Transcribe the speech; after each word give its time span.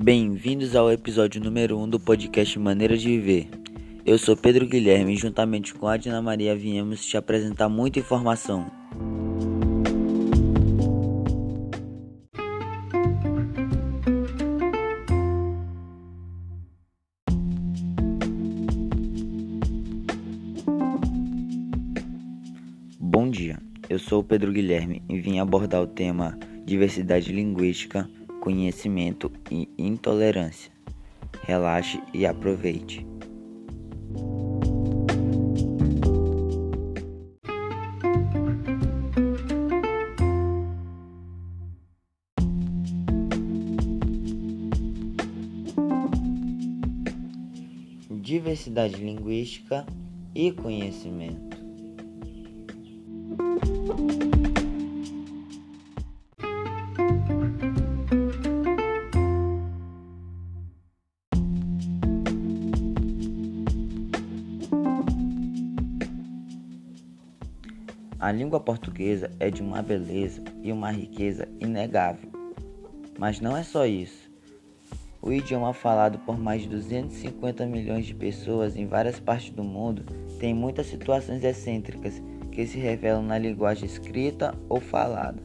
Bem-vindos 0.00 0.76
ao 0.76 0.92
episódio 0.92 1.42
número 1.42 1.76
1 1.76 1.82
um 1.82 1.88
do 1.88 1.98
podcast 1.98 2.56
Maneira 2.56 2.96
de 2.96 3.08
Viver. 3.08 3.48
Eu 4.06 4.16
sou 4.16 4.36
Pedro 4.36 4.64
Guilherme 4.64 5.14
e 5.14 5.16
juntamente 5.16 5.74
com 5.74 5.88
a 5.88 5.96
Dina 5.96 6.22
Maria 6.22 6.54
viemos 6.54 7.04
te 7.04 7.16
apresentar 7.16 7.68
muita 7.68 7.98
informação. 7.98 8.70
Bom 23.00 23.28
dia, 23.28 23.58
eu 23.90 23.98
sou 23.98 24.22
Pedro 24.22 24.52
Guilherme 24.52 25.02
e 25.08 25.18
vim 25.18 25.40
abordar 25.40 25.82
o 25.82 25.88
tema 25.88 26.38
diversidade 26.64 27.32
linguística, 27.32 28.08
conhecimento 28.48 29.30
e 29.50 29.68
intolerância. 29.76 30.72
Relaxe 31.42 32.02
e 32.14 32.24
aproveite. 32.24 33.06
Diversidade 48.10 48.96
linguística 48.96 49.84
e 50.34 50.52
conhecimento. 50.52 51.47
A 68.20 68.32
língua 68.32 68.58
portuguesa 68.58 69.30
é 69.38 69.48
de 69.48 69.62
uma 69.62 69.80
beleza 69.80 70.42
e 70.60 70.72
uma 70.72 70.90
riqueza 70.90 71.48
inegável. 71.60 72.28
Mas 73.16 73.40
não 73.40 73.56
é 73.56 73.62
só 73.62 73.86
isso. 73.86 74.28
O 75.22 75.32
idioma 75.32 75.72
falado 75.72 76.18
por 76.20 76.36
mais 76.36 76.62
de 76.62 76.68
250 76.68 77.64
milhões 77.66 78.06
de 78.06 78.14
pessoas 78.14 78.76
em 78.76 78.86
várias 78.86 79.20
partes 79.20 79.50
do 79.50 79.62
mundo 79.62 80.02
tem 80.40 80.52
muitas 80.52 80.86
situações 80.86 81.44
excêntricas 81.44 82.20
que 82.50 82.66
se 82.66 82.78
revelam 82.78 83.22
na 83.22 83.38
linguagem 83.38 83.84
escrita 83.84 84.52
ou 84.68 84.80
falada. 84.80 85.40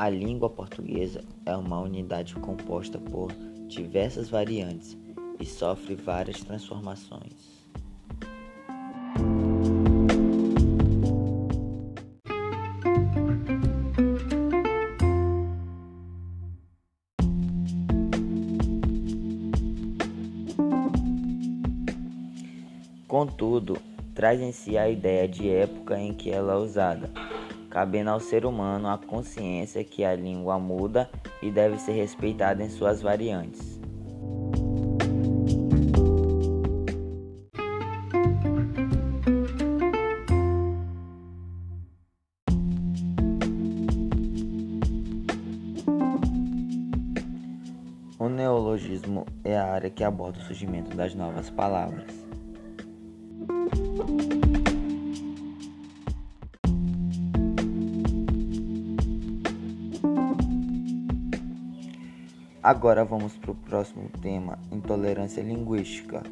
A 0.00 0.08
língua 0.08 0.48
portuguesa 0.48 1.22
é 1.44 1.54
uma 1.54 1.78
unidade 1.78 2.34
composta 2.36 2.98
por 2.98 3.30
diversas 3.68 4.30
variantes 4.30 4.96
e 5.38 5.44
sofre 5.44 5.94
várias 5.94 6.40
transformações. 6.40 7.68
Contudo, 23.06 23.76
traz 24.14 24.40
em 24.40 24.50
si 24.50 24.78
a 24.78 24.88
ideia 24.88 25.28
de 25.28 25.50
época 25.50 26.00
em 26.00 26.14
que 26.14 26.30
ela 26.30 26.54
é 26.54 26.56
usada 26.56 27.10
cabendo 27.70 28.10
ao 28.10 28.20
ser 28.20 28.44
humano 28.44 28.88
a 28.88 28.98
consciência 28.98 29.84
que 29.84 30.04
a 30.04 30.14
língua 30.14 30.58
muda 30.58 31.08
e 31.40 31.50
deve 31.50 31.78
ser 31.78 31.92
respeitada 31.92 32.62
em 32.62 32.68
suas 32.68 33.00
variantes. 33.00 33.78
O 48.18 48.28
neologismo 48.28 49.24
é 49.42 49.56
a 49.56 49.72
área 49.72 49.88
que 49.88 50.04
aborda 50.04 50.38
o 50.40 50.42
surgimento 50.42 50.94
das 50.94 51.14
novas 51.14 51.48
palavras. 51.48 52.30
Agora 62.62 63.06
vamos 63.06 63.38
para 63.38 63.52
o 63.52 63.54
próximo 63.54 64.10
tema: 64.20 64.58
intolerância 64.70 65.40
linguística. 65.40 66.22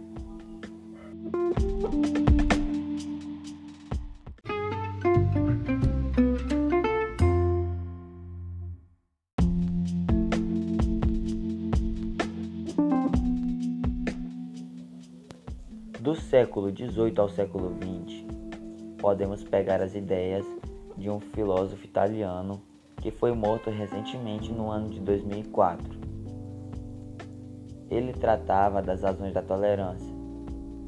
Do 15.99 16.15
século 16.15 16.71
XVIII 16.71 17.15
ao 17.17 17.31
século 17.31 17.75
XX, 17.75 18.27
podemos 18.99 19.43
pegar 19.45 19.81
as 19.81 19.95
ideias 19.95 20.45
de 20.95 21.09
um 21.09 21.21
filósofo 21.21 21.87
italiano 21.87 22.61
que 23.01 23.11
foi 23.11 23.33
morto 23.33 23.71
recentemente 23.71 24.53
no 24.53 24.71
ano 24.71 24.91
de 24.91 25.01
2004 25.01 26.09
ele 27.91 28.13
tratava 28.13 28.83
das 28.83 29.03
razões 29.03 29.33
da 29.33 29.43
tolerância. 29.43 30.13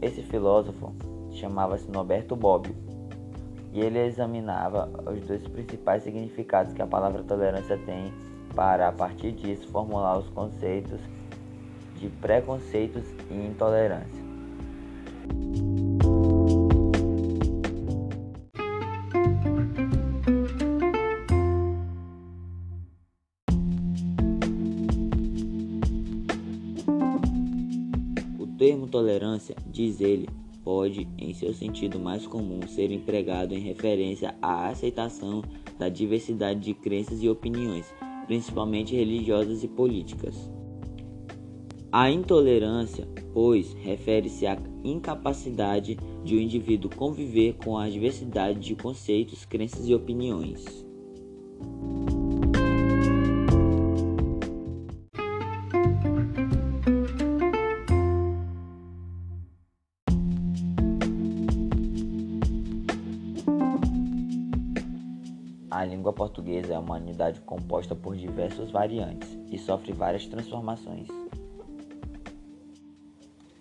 Esse 0.03 0.23
filósofo 0.23 0.93
chamava-se 1.33 1.91
Norberto 1.91 2.35
Bobbio 2.35 2.75
e 3.73 3.81
ele 3.81 3.99
examinava 3.99 4.91
os 5.07 5.21
dois 5.27 5.47
principais 5.49 6.03
significados 6.03 6.73
que 6.73 6.83
a 6.83 6.87
palavra 6.87 7.23
tolerância 7.23 7.79
tem 7.79 8.13
para, 8.55 8.89
a 8.89 8.93
partir 8.93 9.33
disso, 9.33 9.69
formular 9.69 10.19
os 10.19 10.29
conceitos 10.31 11.01
de 11.97 12.09
preconceitos 12.09 13.05
e 13.31 13.35
intolerância. 13.35 14.21
Termo 28.61 28.87
tolerância, 28.87 29.57
diz 29.67 30.03
ele, 30.03 30.29
pode, 30.63 31.09
em 31.17 31.33
seu 31.33 31.55
sentido 31.55 31.99
mais 31.99 32.27
comum, 32.27 32.61
ser 32.69 32.91
empregado 32.93 33.55
em 33.55 33.59
referência 33.59 34.35
à 34.43 34.69
aceitação 34.69 35.43
da 35.79 35.89
diversidade 35.89 36.61
de 36.61 36.75
crenças 36.75 37.23
e 37.23 37.29
opiniões, 37.31 37.87
principalmente 38.27 38.95
religiosas 38.95 39.65
e 39.65 39.69
políticas. 39.69 40.37
A 41.91 42.11
intolerância, 42.11 43.09
pois, 43.33 43.73
refere-se 43.73 44.47
à 44.47 44.59
incapacidade 44.85 45.97
de 46.23 46.37
um 46.37 46.41
indivíduo 46.41 46.95
conviver 46.95 47.55
com 47.55 47.79
a 47.79 47.89
diversidade 47.89 48.61
de 48.61 48.77
conceitos, 48.77 49.47
crenças 49.47 49.89
e 49.89 49.95
opiniões. 49.95 50.85
A 65.71 65.85
língua 65.85 66.13
portuguesa 66.13 66.75
é 66.75 66.79
uma 66.79 66.97
unidade 66.97 67.41
composta 67.43 67.95
por 67.95 68.17
diversas 68.17 68.73
variantes 68.73 69.39
e 69.53 69.57
sofre 69.57 69.93
várias 69.93 70.27
transformações. 70.27 71.07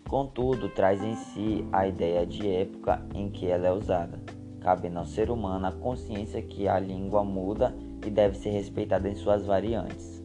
Contudo, 0.08 0.70
traz 0.70 1.04
em 1.04 1.14
si 1.14 1.64
a 1.72 1.88
ideia 1.88 2.26
de 2.26 2.50
época 2.50 3.06
em 3.14 3.30
que 3.30 3.46
ela 3.46 3.68
é 3.68 3.72
usada, 3.72 4.20
cabendo 4.60 4.98
ao 4.98 5.06
ser 5.06 5.30
humano 5.30 5.68
a 5.68 5.72
consciência 5.72 6.42
que 6.42 6.68
a 6.68 6.80
língua 6.80 7.24
muda 7.24 7.76
e 8.04 8.10
deve 8.10 8.36
ser 8.36 8.50
respeitada 8.50 9.08
em 9.08 9.14
suas 9.14 9.46
variantes. 9.46 10.19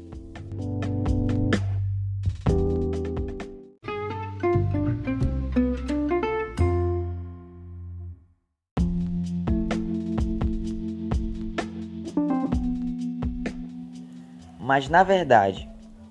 Mas 14.65 14.89
na 14.89 15.03
verdade, 15.03 15.69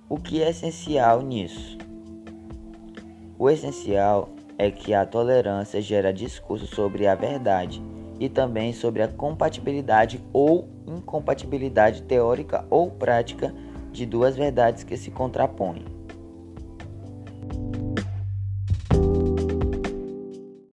o 0.08 0.16
que 0.16 0.44
é 0.44 0.52
essencial 0.52 1.24
nisso? 1.24 1.76
O 3.40 3.50
essencial 3.50 4.30
é 4.60 4.70
que 4.70 4.94
a 4.94 5.08
tolerância 5.08 5.82
gera 5.82 6.14
discurso 6.14 6.68
sobre 6.68 7.08
a 7.08 7.16
verdade 7.16 7.82
e 8.20 8.30
também 8.30 8.72
sobre 8.72 9.02
a 9.02 9.08
compatibilidade 9.08 10.24
ou 10.32 10.70
incompatibilidade 10.86 12.04
teórica 12.04 12.64
ou 12.70 12.92
prática 12.92 13.52
de 13.92 14.06
duas 14.06 14.36
verdades 14.36 14.84
que 14.84 14.98
se 14.98 15.10
contrapõem. 15.10 15.93